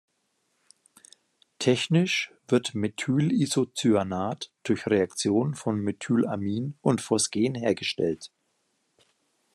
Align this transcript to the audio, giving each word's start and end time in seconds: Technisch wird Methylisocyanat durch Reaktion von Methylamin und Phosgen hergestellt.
Technisch 1.59 2.31
wird 2.47 2.73
Methylisocyanat 2.73 4.51
durch 4.63 4.87
Reaktion 4.87 5.53
von 5.53 5.77
Methylamin 5.79 6.73
und 6.81 7.01
Phosgen 7.01 7.53
hergestellt. 7.53 8.31